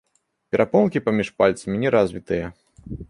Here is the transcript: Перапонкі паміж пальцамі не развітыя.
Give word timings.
Перапонкі 0.53 1.03
паміж 1.09 1.29
пальцамі 1.41 1.77
не 1.85 1.89
развітыя. 1.97 2.45